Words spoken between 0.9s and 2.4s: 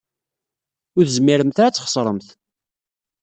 Ur tezmiremt ara ad txeṣremt.